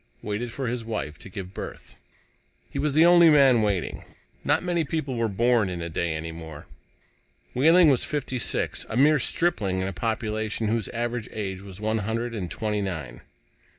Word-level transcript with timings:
waited 0.23 0.51
for 0.51 0.67
his 0.67 0.83
wife 0.83 1.19
to 1.19 1.29
give 1.29 1.53
birth. 1.53 1.95
He 2.71 2.79
was 2.79 2.93
the 2.93 3.05
only 3.05 3.29
man 3.29 3.61
waiting. 3.61 4.03
Not 4.43 4.63
many 4.63 4.83
people 4.83 5.15
were 5.15 5.27
born 5.27 5.69
a 5.69 5.89
day 5.89 6.15
any 6.15 6.31
more. 6.31 6.65
Wehling 7.53 7.87
was 7.87 8.03
fifty 8.03 8.39
six, 8.39 8.83
a 8.89 8.97
mere 8.97 9.19
stripling 9.19 9.79
in 9.79 9.87
a 9.87 9.93
population 9.93 10.69
whose 10.69 10.87
average 10.87 11.29
age 11.31 11.61
was 11.61 11.79
one 11.79 11.99
hundred 11.99 12.33
and 12.33 12.49
twenty 12.49 12.81
nine. 12.81 13.21